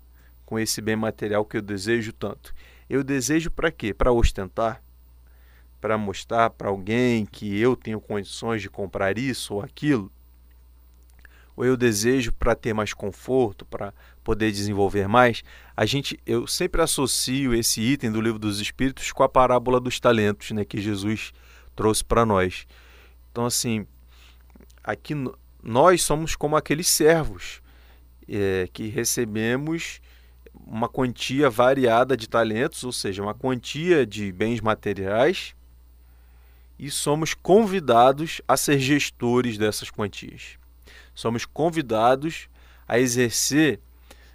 com 0.47 0.59
esse 0.59 0.81
bem 0.81 0.97
material 0.97 1.45
que 1.45 1.57
eu 1.57 1.63
desejo 1.63 2.13
tanto? 2.13 2.55
Eu 2.89 3.03
desejo 3.03 3.51
para 3.51 3.71
quê? 3.71 3.93
Para 3.93 4.13
ostentar? 4.13 4.83
Para 5.81 5.99
mostrar 5.99 6.51
para 6.51 6.69
alguém 6.69 7.27
que 7.27 7.59
eu 7.59 7.77
tenho 7.77 8.01
condições 8.01 8.63
de 8.63 8.71
comprar 8.71 9.19
isso 9.19 9.55
ou 9.55 9.63
aquilo? 9.63 10.11
Ou 11.57 11.65
eu 11.65 11.77
desejo 11.77 12.33
para 12.33 12.55
ter 12.55 12.73
mais 12.73 12.93
conforto, 12.93 13.65
para 13.65 13.93
poder 14.23 14.51
desenvolver 14.51 15.07
mais? 15.07 15.43
A 15.77 15.87
gente, 15.87 16.19
eu 16.27 16.47
sempre 16.47 16.83
associo 16.83 17.55
esse 17.55 17.81
item 17.81 18.11
do 18.11 18.21
livro 18.21 18.39
dos 18.39 18.61
Espíritos 18.61 19.13
com 19.13 19.23
a 19.23 19.29
parábola 19.29 19.81
dos 19.81 20.01
talentos, 20.01 20.51
né, 20.51 20.65
que 20.65 20.81
Jesus 20.81 21.33
trouxe 21.77 22.05
para 22.05 22.27
nós. 22.27 22.67
Então, 23.31 23.47
assim, 23.47 23.87
aqui 24.83 25.15
nós 25.63 26.03
somos 26.03 26.37
como 26.37 26.57
aqueles 26.57 26.89
servos 26.89 27.63
é, 28.29 28.69
que 28.73 28.89
recebemos 28.89 30.01
uma 30.67 30.89
quantia 30.89 31.51
variada 31.51 32.17
de 32.17 32.29
talentos, 32.29 32.85
ou 32.85 32.93
seja, 32.93 33.23
uma 33.23 33.35
quantia 33.35 34.07
de 34.07 34.31
bens 34.33 34.61
materiais, 34.61 35.55
e 36.79 36.91
somos 36.91 37.35
convidados 37.35 38.41
a 38.47 38.57
ser 38.57 38.79
gestores 38.79 39.59
dessas 39.59 39.91
quantias. 39.91 40.59
Somos 41.15 41.45
convidados 41.45 42.49
a 42.87 42.99
exercer 42.99 43.81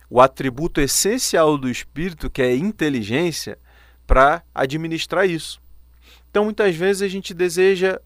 o 0.10 0.20
atributo 0.20 0.82
essencial 0.82 1.58
do 1.58 1.70
espírito, 1.70 2.30
que 2.30 2.42
é 2.42 2.56
inteligência, 2.56 3.60
para 4.08 4.44
administrar 4.56 5.30
isso. 5.30 5.62
Então, 6.30 6.46
muitas 6.46 6.76
vezes 6.76 7.04
a 7.04 7.08
gente 7.08 7.34
deseja 7.34 8.00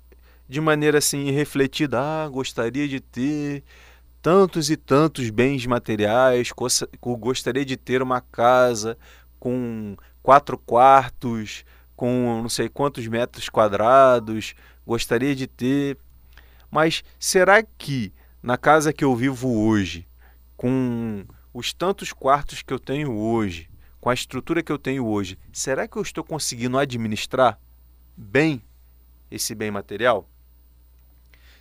de 0.49 0.59
maneira 0.59 0.97
assim 0.97 1.31
refletida, 1.31 1.99
ah, 1.99 2.27
gostaria 2.27 2.87
de 2.87 2.99
ter 2.99 3.63
tantos 4.21 4.69
e 4.69 4.77
tantos 4.77 5.29
bens 5.29 5.65
materiais, 5.65 6.51
gostaria 6.99 7.65
de 7.65 7.77
ter 7.77 8.01
uma 8.01 8.21
casa 8.21 8.97
com 9.39 9.95
quatro 10.21 10.57
quartos, 10.57 11.65
com 11.95 12.39
não 12.41 12.49
sei 12.49 12.69
quantos 12.69 13.07
metros 13.07 13.49
quadrados, 13.49 14.55
gostaria 14.85 15.35
de 15.35 15.47
ter. 15.47 15.97
Mas 16.71 17.03
será 17.19 17.61
que 17.63 18.13
na 18.43 18.57
casa 18.57 18.91
que 18.91 19.05
eu 19.05 19.15
vivo 19.15 19.57
hoje, 19.57 20.05
com 20.57 21.25
os 21.53 21.71
tantos 21.71 22.11
quartos 22.11 22.61
que 22.61 22.73
eu 22.73 22.79
tenho 22.79 23.13
hoje, 23.13 23.69
com 24.01 24.09
a 24.09 24.13
estrutura 24.13 24.61
que 24.61 24.71
eu 24.71 24.77
tenho 24.77 25.07
hoje, 25.07 25.39
será 25.53 25.87
que 25.87 25.95
eu 25.95 26.01
estou 26.01 26.25
conseguindo 26.25 26.77
administrar 26.77 27.57
bem 28.17 28.61
esse 29.31 29.55
bem 29.55 29.71
material? 29.71 30.27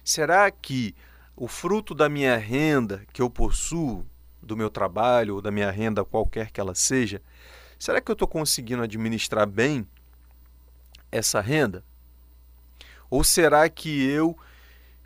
Será 0.02 0.50
que 0.50 0.92
o 1.36 1.46
fruto 1.46 1.94
da 1.94 2.08
minha 2.08 2.36
renda 2.36 3.06
que 3.12 3.22
eu 3.22 3.30
possuo, 3.30 4.04
do 4.42 4.56
meu 4.56 4.68
trabalho 4.68 5.36
ou 5.36 5.40
da 5.40 5.52
minha 5.52 5.70
renda, 5.70 6.04
qualquer 6.04 6.50
que 6.50 6.60
ela 6.60 6.74
seja, 6.74 7.22
será 7.78 8.00
que 8.00 8.10
eu 8.10 8.14
estou 8.14 8.26
conseguindo 8.26 8.82
administrar 8.82 9.46
bem 9.46 9.86
essa 11.12 11.40
renda? 11.40 11.84
Ou 13.08 13.22
será 13.22 13.68
que 13.68 14.02
eu 14.02 14.36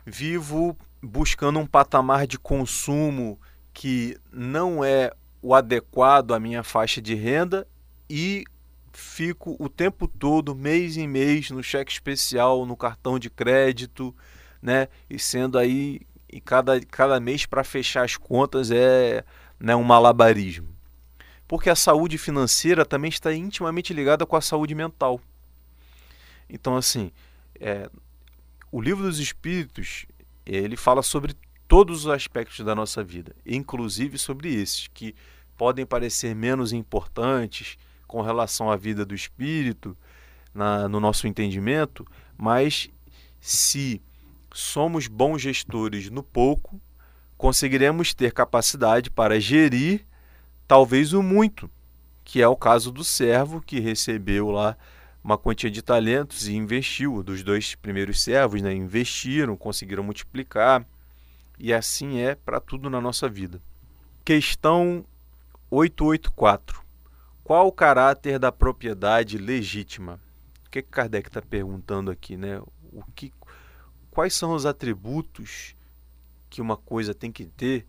vivo 0.03 0.75
buscando 1.01 1.59
um 1.59 1.65
patamar 1.65 2.25
de 2.27 2.37
consumo 2.37 3.39
que 3.73 4.17
não 4.31 4.83
é 4.83 5.11
o 5.41 5.53
adequado 5.53 6.33
à 6.33 6.39
minha 6.39 6.63
faixa 6.63 7.01
de 7.01 7.13
renda 7.13 7.67
e 8.09 8.43
fico 8.91 9.55
o 9.59 9.69
tempo 9.69 10.07
todo, 10.07 10.55
mês 10.55 10.97
em 10.97 11.07
mês, 11.07 11.51
no 11.51 11.61
cheque 11.61 11.91
especial, 11.91 12.65
no 12.65 12.75
cartão 12.75 13.19
de 13.19 13.29
crédito, 13.29 14.15
né? 14.61 14.87
E 15.09 15.19
sendo 15.19 15.57
aí 15.57 16.01
e 16.29 16.41
cada, 16.41 16.79
cada 16.81 17.19
mês 17.19 17.45
para 17.45 17.63
fechar 17.63 18.03
as 18.03 18.17
contas 18.17 18.71
é 18.71 19.23
né, 19.59 19.75
um 19.75 19.83
malabarismo. 19.83 20.67
Porque 21.47 21.69
a 21.69 21.75
saúde 21.75 22.17
financeira 22.17 22.85
também 22.85 23.09
está 23.09 23.33
intimamente 23.33 23.93
ligada 23.93 24.25
com 24.25 24.35
a 24.35 24.41
saúde 24.41 24.75
mental. 24.75 25.21
Então, 26.49 26.75
assim, 26.75 27.11
é, 27.59 27.89
o 28.71 28.81
livro 28.81 29.03
dos 29.03 29.19
Espíritos 29.19 30.05
ele 30.55 30.77
fala 30.77 31.01
sobre 31.01 31.35
todos 31.67 32.05
os 32.05 32.11
aspectos 32.11 32.63
da 32.63 32.73
nossa 32.73 33.03
vida, 33.03 33.35
inclusive 33.45 34.17
sobre 34.17 34.53
esses 34.53 34.87
que 34.87 35.13
podem 35.57 35.85
parecer 35.85 36.33
menos 36.33 36.71
importantes 36.71 37.77
com 38.07 38.21
relação 38.21 38.71
à 38.71 38.77
vida 38.77 39.05
do 39.05 39.13
espírito, 39.13 39.97
na, 40.53 40.87
no 40.87 40.99
nosso 40.99 41.27
entendimento, 41.27 42.05
mas 42.37 42.89
se 43.39 44.01
somos 44.53 45.07
bons 45.07 45.41
gestores 45.41 46.09
no 46.09 46.23
pouco, 46.23 46.79
conseguiremos 47.37 48.13
ter 48.13 48.31
capacidade 48.31 49.09
para 49.09 49.39
gerir 49.39 50.05
talvez 50.67 51.13
o 51.13 51.21
muito, 51.21 51.69
que 52.23 52.41
é 52.41 52.47
o 52.47 52.55
caso 52.55 52.91
do 52.91 53.03
servo 53.03 53.61
que 53.61 53.79
recebeu 53.79 54.49
lá 54.49 54.75
uma 55.27 55.37
quantia 55.37 55.69
de 55.69 55.81
talentos 55.81 56.47
e 56.47 56.55
investiu. 56.55 57.21
Dos 57.21 57.43
dois 57.43 57.75
primeiros 57.75 58.23
servos, 58.23 58.61
né, 58.61 58.73
investiram, 58.73 59.57
conseguiram 59.57 60.01
multiplicar, 60.01 60.87
e 61.59 61.73
assim 61.73 62.19
é 62.19 62.33
para 62.33 62.61
tudo 62.61 62.89
na 62.89 63.01
nossa 63.01 63.27
vida. 63.27 63.61
Questão 64.23 65.03
884. 65.69 66.81
Qual 67.43 67.67
o 67.67 67.73
caráter 67.73 68.39
da 68.39 68.53
propriedade 68.53 69.37
legítima? 69.37 70.17
O 70.65 70.69
que, 70.69 70.81
que 70.81 70.89
Kardec 70.89 71.27
está 71.27 71.41
perguntando 71.41 72.09
aqui, 72.09 72.37
né? 72.37 72.61
O 72.93 73.03
que, 73.13 73.33
quais 74.09 74.33
são 74.33 74.53
os 74.53 74.65
atributos 74.65 75.75
que 76.49 76.61
uma 76.61 76.77
coisa 76.77 77.13
tem 77.13 77.33
que 77.33 77.45
ter 77.45 77.85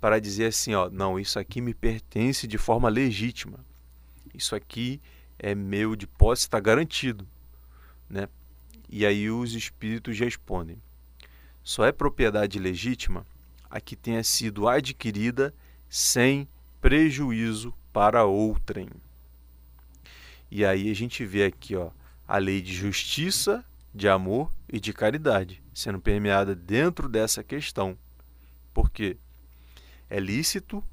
para 0.00 0.18
dizer 0.18 0.46
assim, 0.46 0.74
ó, 0.74 0.90
não, 0.90 1.20
isso 1.20 1.38
aqui 1.38 1.60
me 1.60 1.72
pertence 1.72 2.48
de 2.48 2.58
forma 2.58 2.88
legítima. 2.88 3.64
Isso 4.34 4.56
aqui 4.56 5.00
é 5.40 5.54
meu 5.54 5.96
de 5.96 6.06
posse, 6.06 6.42
está 6.42 6.60
garantido, 6.60 7.26
né? 8.08 8.28
E 8.88 9.06
aí 9.06 9.30
os 9.30 9.54
espíritos 9.54 10.18
respondem: 10.18 10.76
só 11.64 11.84
é 11.84 11.92
propriedade 11.92 12.58
legítima 12.58 13.26
a 13.68 13.80
que 13.80 13.96
tenha 13.96 14.22
sido 14.22 14.68
adquirida 14.68 15.54
sem 15.88 16.46
prejuízo 16.80 17.74
para 17.92 18.24
outrem. 18.24 18.88
E 20.50 20.64
aí 20.64 20.90
a 20.90 20.94
gente 20.94 21.24
vê 21.24 21.44
aqui, 21.44 21.76
ó, 21.76 21.90
a 22.26 22.38
lei 22.38 22.60
de 22.60 22.74
justiça, 22.74 23.64
de 23.94 24.08
amor 24.08 24.50
e 24.68 24.78
de 24.80 24.92
caridade. 24.92 25.62
sendo 25.72 26.00
permeada 26.00 26.54
dentro 26.54 27.08
dessa 27.08 27.42
questão. 27.42 27.96
Porque 28.74 29.16
é 30.10 30.20
lícito 30.20 30.84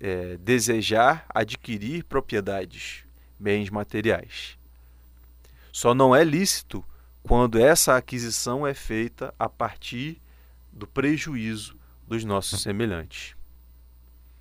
é, 0.00 0.36
desejar 0.38 1.24
adquirir 1.28 2.02
propriedades, 2.04 3.04
bens 3.42 3.68
materiais. 3.68 4.56
Só 5.72 5.94
não 5.94 6.14
é 6.14 6.22
lícito 6.22 6.84
quando 7.22 7.58
essa 7.58 7.96
aquisição 7.96 8.66
é 8.66 8.72
feita 8.72 9.34
a 9.38 9.48
partir 9.48 10.20
do 10.72 10.86
prejuízo 10.86 11.76
dos 12.06 12.24
nossos 12.24 12.62
semelhantes. 12.62 13.34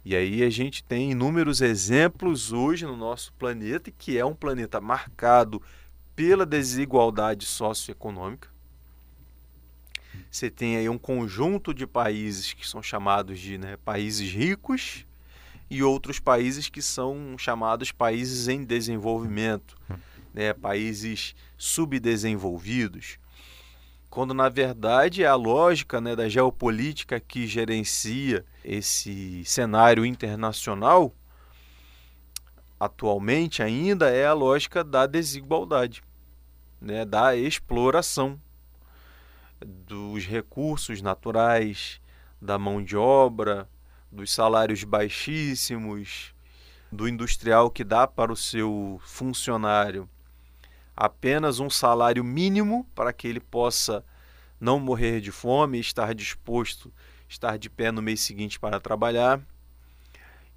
E 0.06 0.16
aí 0.16 0.44
a 0.44 0.50
gente 0.50 0.84
tem 0.84 1.12
inúmeros 1.12 1.62
exemplos 1.62 2.52
hoje 2.52 2.86
no 2.86 2.96
nosso 2.96 3.34
planeta, 3.34 3.92
que 3.92 4.18
é 4.18 4.26
um 4.26 4.36
planeta 4.36 4.80
marcado 4.80 5.62
pela 6.16 6.46
desigualdade 6.46 7.46
socioeconômica. 7.46 8.50
Você 10.30 10.50
tem 10.50 10.78
aí 10.78 10.90
um 10.90 10.98
conjunto 10.98 11.74
de 11.74 11.88
países 11.88 12.54
que 12.54 12.68
são 12.68 12.82
chamados 12.82 13.40
de 13.40 13.58
né, 13.58 13.78
países 13.78 14.32
ricos 14.32 15.06
e 15.72 15.82
outros 15.82 16.20
países 16.20 16.68
que 16.68 16.82
são 16.82 17.38
chamados 17.38 17.94
países 17.94 18.50
em 18.50 18.66
desenvolvimento, 18.66 19.78
né, 20.34 20.52
países 20.52 21.34
subdesenvolvidos, 21.58 23.18
quando 24.10 24.34
na 24.34 24.50
verdade 24.50 25.24
é 25.24 25.28
a 25.28 25.36
lógica 25.36 26.02
né, 26.02 26.14
da 26.14 26.28
geopolítica 26.28 27.22
que 27.22 27.48
gerencia 27.48 28.46
esse 28.66 29.46
cenário 29.46 30.06
internacional 30.06 31.16
atualmente 32.78 33.64
ainda 33.64 34.10
é 34.10 34.26
a 34.26 34.34
lógica 34.34 34.84
da 34.84 35.08
desigualdade, 35.08 36.04
né, 36.82 37.06
da 37.06 37.34
exploração 37.34 38.38
dos 39.66 40.26
recursos 40.26 41.02
naturais, 41.02 42.02
da 42.42 42.60
mão 42.60 42.84
de 42.84 42.98
obra, 42.98 43.70
dos 44.12 44.32
salários 44.34 44.84
baixíssimos, 44.84 46.34
do 46.92 47.08
industrial 47.08 47.70
que 47.70 47.84
dá 47.84 48.06
para 48.06 48.32
o 48.32 48.36
seu 48.36 49.00
funcionário 49.04 50.10
apenas 50.96 51.60
um 51.60 51.70
salário 51.70 52.24
mínimo 52.24 52.86
para 52.94 53.14
que 53.14 53.28
ele 53.28 53.40
possa 53.40 54.04
não 54.60 54.80
morrer 54.80 55.20
de 55.22 55.32
fome 55.32 55.80
estar 55.80 56.14
disposto, 56.14 56.94
estar 57.28 57.58
de 57.58 57.70
pé 57.70 57.92
no 57.92 58.02
mês 58.02 58.20
seguinte 58.20 58.60
para 58.60 58.80
trabalhar. 58.80 59.42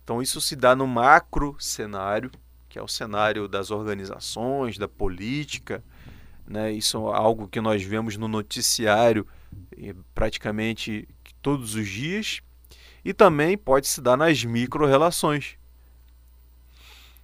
Então 0.03 0.21
isso 0.21 0.41
se 0.41 0.55
dá 0.55 0.77
no 0.77 0.87
macro 0.87 1.57
cenário, 1.59 2.31
que 2.69 2.79
é 2.79 2.83
o 2.83 2.89
cenário 2.89 3.49
das 3.49 3.71
organizações, 3.71 4.77
da 4.77 4.87
política, 4.89 5.83
né? 6.47 6.71
Isso 6.73 6.99
é 6.99 7.17
algo 7.17 7.49
que 7.49 7.61
nós 7.61 7.83
vemos 7.83 8.19
no 8.19 8.29
noticiário 8.29 9.27
praticamente 10.15 11.09
todos 11.41 11.75
os 11.75 11.89
dias 11.89 12.43
e 13.05 13.13
também 13.13 13.57
pode 13.59 13.87
se 13.87 14.01
dar 14.01 14.17
nas 14.17 14.43
micro-relações. 14.45 15.57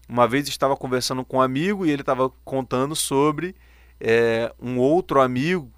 Uma 0.09 0.27
vez 0.27 0.49
estava 0.49 0.77
conversando 0.77 1.25
com 1.25 1.39
um 1.39 1.41
amigo 1.41 1.87
e 1.87 1.91
ele 1.91 2.03
estava 2.03 2.29
contando 2.45 2.95
sobre 2.97 3.55
é, 4.01 4.53
um 4.61 4.79
outro 4.79 5.21
amigo 5.21 5.71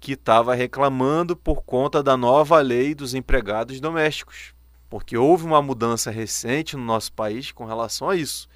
que 0.00 0.12
estava 0.12 0.54
reclamando 0.54 1.36
por 1.36 1.62
conta 1.62 2.02
da 2.02 2.16
nova 2.16 2.60
lei 2.60 2.94
dos 2.94 3.14
empregados 3.14 3.80
domésticos, 3.80 4.54
porque 4.90 5.16
houve 5.16 5.44
uma 5.44 5.62
mudança 5.62 6.10
recente 6.10 6.76
no 6.76 6.84
nosso 6.84 7.12
país 7.12 7.52
com 7.52 7.64
relação 7.64 8.10
a 8.10 8.16
isso. 8.16 8.48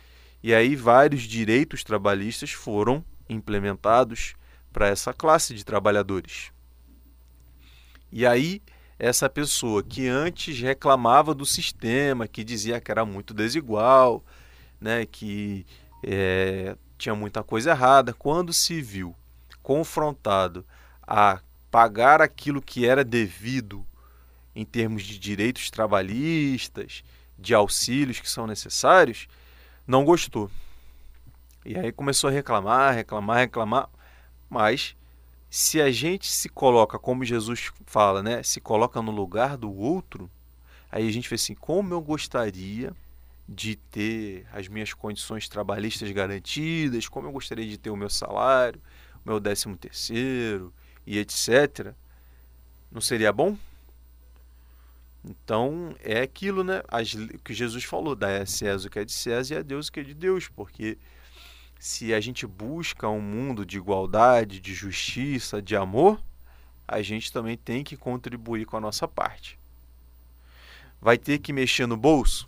E 0.43 0.55
aí 0.55 0.75
vários 0.75 1.23
direitos 1.23 1.85
trabalhistas 1.85 2.51
foram 2.51 3.05
implementados 3.29 4.35
para 4.73 4.89
essa 4.89 5.13
classe 5.13 5.55
de 5.55 5.65
trabalhadores. 5.65 6.51
E 8.13 8.27
aí 8.27 8.61
essa 9.01 9.31
pessoa 9.31 9.83
que 9.83 10.07
antes 10.07 10.61
reclamava 10.61 11.35
do 11.35 11.47
sistema, 11.47 12.29
que 12.29 12.45
dizia 12.45 12.79
que 12.83 12.91
era 12.91 13.03
muito 13.03 13.33
desigual, 13.33 14.23
né, 14.79 15.07
que 15.07 15.65
é, 16.05 16.77
tinha 16.99 17.15
muita 17.15 17.43
coisa 17.43 17.71
errada, 17.71 18.13
quando 18.13 18.53
se 18.53 18.83
viu 18.83 19.17
confrontado 19.63 20.67
a 21.03 21.41
pagar 21.71 22.21
aquilo 22.21 22.61
que 22.61 22.87
era 22.87 23.03
devido 23.03 23.87
em 24.55 24.67
termos 24.67 25.03
de 25.05 25.19
direitos 25.19 25.71
trabalhistas, 25.71 27.03
de 27.39 27.55
auxílios 27.55 28.21
que 28.21 28.29
são 28.29 28.47
necessários, 28.47 29.29
não 29.87 30.05
gostou. 30.05 30.51
E 31.65 31.79
aí 31.79 31.91
começou 31.91 32.29
a 32.29 32.33
reclamar, 32.33 32.95
reclamar, 32.95 33.39
reclamar, 33.39 33.89
mas 34.49 34.95
se 35.51 35.83
a 35.83 35.91
gente 35.91 36.31
se 36.31 36.49
coloca, 36.49 36.97
como 36.97 37.25
Jesus 37.25 37.73
fala, 37.85 38.23
né, 38.23 38.41
se 38.43 38.61
coloca 38.61 39.03
no 39.03 39.11
lugar 39.11 39.57
do 39.57 39.75
outro, 39.75 40.31
aí 40.91 41.09
a 41.09 41.13
gente 41.13 41.29
vê 41.29 41.35
assim, 41.35 41.57
como 41.57 41.93
eu 41.93 42.01
gostaria 42.01 42.95
de 43.49 43.75
ter 43.75 44.47
as 44.53 44.69
minhas 44.69 44.95
condições 44.95 45.49
trabalhistas 45.49 46.09
garantidas, 46.13 47.09
como 47.09 47.27
eu 47.27 47.33
gostaria 47.33 47.67
de 47.67 47.77
ter 47.77 47.91
o 47.91 47.97
meu 47.97 48.09
salário, 48.09 48.81
o 49.25 49.29
meu 49.29 49.41
décimo 49.41 49.77
terceiro 49.77 50.73
e 51.05 51.19
etc. 51.19 51.93
Não 52.93 53.01
seria 53.01 53.33
bom? 53.33 53.59
Então 55.25 55.97
é 56.01 56.21
aquilo, 56.21 56.63
né? 56.63 56.81
As, 56.87 57.13
que 57.45 57.53
Jesus 57.53 57.83
falou: 57.83 58.15
dá 58.15 58.41
a 58.41 58.47
César 58.47 58.87
o 58.87 58.91
que 58.91 59.01
é 59.01 59.05
de 59.05 59.13
César 59.13 59.55
e 59.55 59.59
a 59.59 59.63
Deus 59.63 59.89
o 59.89 59.93
que 59.93 60.01
é 60.01 60.05
de 60.05 60.15
Deus, 60.15 60.47
porque 60.49 60.97
se 61.81 62.13
a 62.13 62.21
gente 62.21 62.47
busca 62.47 63.09
um 63.09 63.23
mundo 63.23 63.65
de 63.65 63.79
igualdade, 63.79 64.61
de 64.61 64.75
justiça, 64.75 65.63
de 65.63 65.75
amor, 65.75 66.23
a 66.87 67.01
gente 67.01 67.33
também 67.33 67.57
tem 67.57 67.83
que 67.83 67.97
contribuir 67.97 68.67
com 68.67 68.77
a 68.77 68.81
nossa 68.81 69.09
parte. 69.09 69.59
Vai 71.01 71.17
ter 71.17 71.39
que 71.39 71.55
mexer 71.55 71.87
no 71.87 71.97
bolso? 71.97 72.47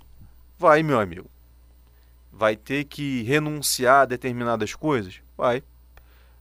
Vai, 0.58 0.82
meu 0.82 1.00
amigo. 1.00 1.30
Vai 2.30 2.56
ter 2.56 2.84
que 2.84 3.22
renunciar 3.22 4.02
a 4.02 4.04
determinadas 4.04 4.74
coisas? 4.74 5.22
Vai. 5.34 5.62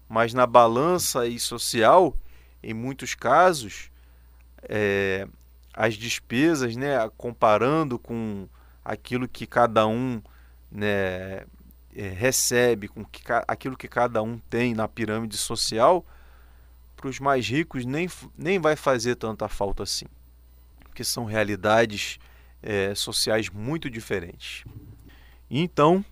Mas 0.10 0.34
na 0.34 0.45
balança 0.45 1.25
e 1.25 1.39
social, 1.39 2.13
em 2.62 2.73
muitos 2.73 3.15
casos, 3.15 3.89
é, 4.63 5.25
as 5.73 5.93
despesas, 5.93 6.75
né, 6.75 7.10
comparando 7.17 7.97
com 7.97 8.49
aquilo 8.84 9.30
que 9.30 9.47
cada 9.47 9.88
um 9.88 10.21
né, 10.69 11.45
é, 11.95 12.10
recebe, 12.10 12.88
com 12.88 13.04
que, 13.06 13.21
aquilo 13.47 13.77
que 13.77 13.88
cada 13.88 14.21
um 14.21 14.38
tem 14.49 14.73
na 14.73 14.88
pirâmide 14.88 15.38
social, 15.38 16.06
para 16.95 17.10
os 17.10 17.19
mais 17.19 17.47
ricos 17.47 17.86
nem, 17.86 18.10
nem 18.38 18.60
vai 18.60 18.75
fazer 18.75 19.15
tanta 19.15 19.47
falta 19.47 19.84
assim. 19.84 20.06
Porque 20.84 21.04
são 21.04 21.25
realidades 21.25 22.19
é, 22.62 22.93
sociais 22.93 23.49
muito 23.49 23.89
diferentes. 23.89 24.63
Então, 25.49 26.06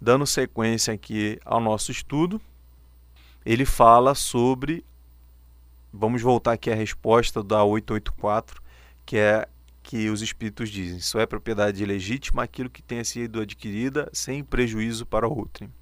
dando 0.00 0.26
sequência 0.26 0.94
aqui 0.94 1.38
ao 1.44 1.60
nosso 1.60 1.90
estudo, 1.90 2.40
ele 3.44 3.64
fala 3.64 4.14
sobre. 4.14 4.84
Vamos 5.92 6.20
voltar 6.20 6.52
aqui 6.52 6.70
à 6.70 6.74
resposta 6.74 7.42
da 7.42 7.62
884, 7.64 8.62
que 9.04 9.16
é 9.16 9.48
que 9.86 10.10
os 10.10 10.20
espíritos 10.20 10.68
dizem: 10.68 10.98
só 10.98 11.20
é 11.20 11.26
propriedade 11.26 11.84
legítima 11.86 12.42
aquilo 12.42 12.68
que 12.68 12.82
tenha 12.82 13.04
sido 13.04 13.40
adquirida 13.40 14.10
sem 14.12 14.42
prejuízo 14.42 15.06
para 15.06 15.28
outrem. 15.28 15.72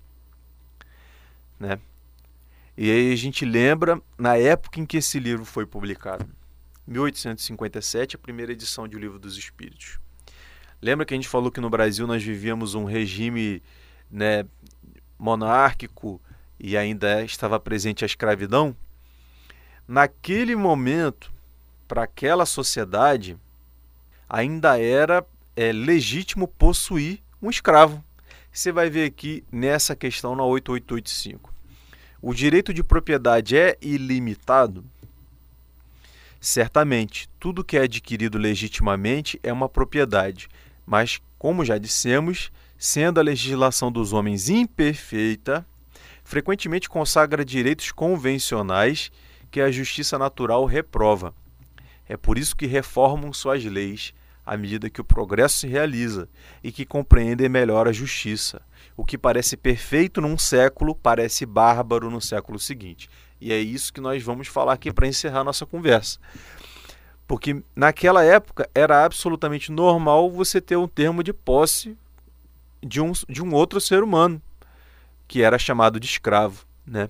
Né? 1.59 1.81
E 2.77 2.91
aí 2.91 3.13
a 3.13 3.17
gente 3.17 3.47
lembra 3.47 4.01
na 4.19 4.37
época 4.37 4.79
em 4.79 4.85
que 4.85 4.99
esse 4.99 5.19
livro 5.19 5.47
foi 5.47 5.65
publicado. 5.65 6.29
1857, 6.87 8.17
a 8.17 8.19
primeira 8.19 8.53
edição 8.53 8.87
de 8.87 8.95
O 8.95 9.01
Livro 9.01 9.19
dos 9.19 9.39
Espíritos. 9.39 9.99
Lembra 10.83 11.07
que 11.07 11.15
a 11.15 11.17
gente 11.17 11.29
falou 11.29 11.51
que 11.51 11.61
no 11.61 11.71
Brasil 11.71 12.07
nós 12.07 12.23
vivíamos 12.23 12.75
um 12.75 12.85
regime 12.85 13.63
né, 14.11 14.45
monárquico 15.19 16.21
e 16.61 16.77
ainda 16.77 17.25
estava 17.25 17.59
presente 17.59 18.05
a 18.05 18.07
escravidão? 18.07 18.77
Naquele 19.89 20.55
momento, 20.55 21.33
para 21.89 22.03
aquela 22.03 22.45
sociedade, 22.45 23.39
ainda 24.29 24.81
era 24.81 25.25
é, 25.57 25.73
legítimo 25.73 26.49
possuir 26.49 27.21
um 27.41 27.51
escravo. 27.51 28.03
Você 28.53 28.71
vai 28.71 28.89
ver 28.89 29.07
aqui 29.07 29.45
nessa 29.51 29.97
questão 29.97 30.37
na 30.37 30.45
8885. 30.45 31.53
O 32.23 32.33
direito 32.33 32.73
de 32.73 32.83
propriedade 32.83 33.57
é 33.57 33.77
ilimitado? 33.83 34.85
Certamente, 36.41 37.29
tudo 37.41 37.65
que 37.65 37.77
é 37.77 37.83
adquirido 37.83 38.39
legitimamente 38.39 39.41
é 39.43 39.53
uma 39.53 39.69
propriedade, 39.69 40.49
mas, 40.87 41.21
como 41.39 41.65
já 41.65 41.79
dissemos, 41.79 42.53
sendo 42.79 43.19
a 43.19 43.23
legislação 43.23 43.91
dos 43.91 44.13
homens 44.13 44.49
imperfeita, 44.49 45.67
frequentemente 46.23 46.89
consagra 46.89 47.45
direitos 47.45 47.91
convencionais 47.93 49.11
que 49.51 49.61
a 49.61 49.71
justiça 49.71 50.19
natural 50.19 50.65
reprova. 50.65 51.35
É 52.09 52.17
por 52.17 52.39
isso 52.39 52.57
que 52.57 52.67
reformam 52.67 53.33
suas 53.33 53.65
leis 53.65 54.15
à 54.45 54.57
medida 54.57 54.91
que 54.91 55.01
o 55.01 55.05
progresso 55.05 55.59
se 55.59 55.67
realiza 55.67 56.29
e 56.63 56.71
que 56.71 56.85
compreendem 56.85 57.49
melhor 57.49 57.89
a 57.89 57.93
justiça. 57.93 58.61
O 58.97 59.05
que 59.05 59.17
parece 59.17 59.57
perfeito 59.57 60.21
num 60.21 60.37
século 60.37 60.95
parece 60.95 61.47
bárbaro 61.47 62.11
no 62.11 62.21
século 62.21 62.59
seguinte. 62.59 63.09
E 63.41 63.53
é 63.53 63.59
isso 63.59 63.93
que 63.93 64.01
nós 64.01 64.23
vamos 64.23 64.49
falar 64.49 64.75
aqui 64.75 64.93
para 64.93 65.09
encerrar 65.09 65.45
nossa 65.45 65.67
conversa. 65.67 66.19
Porque 67.27 67.63
naquela 67.75 68.23
época 68.23 68.69
era 68.75 69.05
absolutamente 69.05 69.73
normal 69.73 70.31
você 70.31 70.61
ter 70.61 70.77
um 70.77 70.87
termo 70.87 71.23
de 71.23 71.33
posse 71.33 71.97
de 72.83 73.01
um, 73.01 73.13
de 73.29 73.43
um 73.43 73.55
outro 73.55 73.81
ser 73.81 74.03
humano, 74.03 74.41
que 75.27 75.43
era 75.43 75.59
chamado 75.59 75.99
de 75.99 76.07
escravo. 76.07 76.67
Né? 76.87 77.09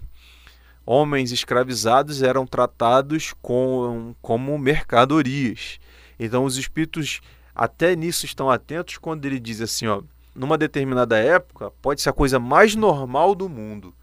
Homens 0.86 1.32
escravizados 1.32 2.22
eram 2.22 2.46
tratados 2.46 3.34
com, 3.40 4.14
como 4.20 4.58
mercadorias. 4.58 5.78
Então 6.18 6.44
os 6.44 6.56
espíritos 6.56 7.20
até 7.54 7.94
nisso 7.96 8.26
estão 8.26 8.50
atentos 8.50 8.98
quando 8.98 9.24
ele 9.24 9.40
diz 9.40 9.60
assim, 9.60 9.86
ó, 9.86 10.02
numa 10.34 10.58
determinada 10.58 11.16
época 11.18 11.70
pode 11.80 12.02
ser 12.02 12.10
a 12.10 12.12
coisa 12.12 12.38
mais 12.38 12.74
normal 12.74 13.34
do 13.34 13.48
mundo. 13.48 13.94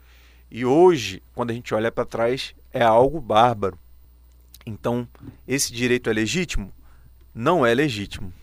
E 0.50 0.66
hoje, 0.66 1.22
quando 1.34 1.52
a 1.52 1.54
gente 1.54 1.74
olha 1.74 1.92
para 1.92 2.06
trás, 2.06 2.54
é 2.74 2.84
algo 2.84 3.22
bárbaro. 3.22 3.78
Então, 4.66 5.08
esse 5.48 5.74
direito 5.74 6.10
é 6.10 6.14
legítimo? 6.14 6.72
Não 7.34 7.66
é 7.66 7.74
legítimo. 7.74 8.34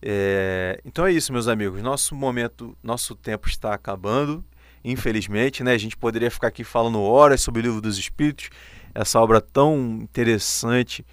É... 0.00 0.80
Então 0.84 1.06
é 1.06 1.12
isso, 1.12 1.32
meus 1.32 1.48
amigos. 1.48 1.82
Nosso 1.82 2.14
momento, 2.14 2.76
nosso 2.82 3.14
tempo 3.14 3.48
está 3.48 3.74
acabando. 3.74 4.44
Infelizmente, 4.90 5.62
né? 5.62 5.72
A 5.74 5.78
gente 5.78 5.98
poderia 5.98 6.30
ficar 6.30 6.48
aqui 6.48 6.64
falando 6.64 6.98
horas 7.02 7.42
sobre 7.42 7.60
o 7.60 7.64
livro 7.64 7.80
dos 7.80 7.98
Espíritos, 7.98 8.48
essa 8.94 9.20
obra 9.20 9.38
tão 9.38 9.98
interessante 10.00 11.04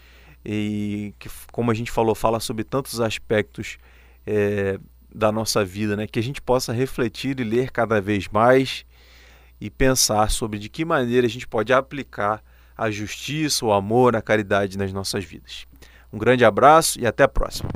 e 0.46 1.14
que, 1.20 1.30
como 1.52 1.72
a 1.72 1.74
gente 1.74 1.92
falou, 1.92 2.16
fala 2.16 2.40
sobre 2.40 2.64
tantos 2.64 3.02
aspectos 3.02 3.78
é, 4.26 4.80
da 5.14 5.30
nossa 5.30 5.66
vida, 5.66 5.98
né? 5.98 6.08
Que 6.08 6.20
a 6.20 6.24
gente 6.24 6.42
possa 6.42 6.72
refletir 6.72 7.38
e 7.38 7.44
ler 7.44 7.70
cada 7.70 8.00
vez 8.00 8.30
mais 8.30 8.86
e 9.60 9.70
pensar 9.70 10.32
sobre 10.32 10.58
de 10.58 10.70
que 10.70 10.86
maneira 10.86 11.28
a 11.28 11.30
gente 11.30 11.46
pode 11.46 11.74
aplicar 11.74 12.42
a 12.78 12.90
justiça, 12.90 13.66
o 13.66 13.74
amor, 13.74 14.16
a 14.16 14.22
caridade 14.22 14.78
nas 14.78 14.94
nossas 14.94 15.26
vidas. 15.26 15.66
Um 16.14 16.18
grande 16.18 16.46
abraço 16.46 16.98
e 16.98 17.06
até 17.06 17.24
a 17.24 17.28
próxima. 17.28 17.70